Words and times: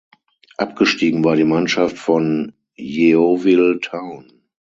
Abgestiegen 0.57 1.23
war 1.23 1.35
die 1.35 1.43
Mannschaft 1.43 1.99
von 1.99 2.53
Yeovil 2.75 3.77
Town. 3.83 4.33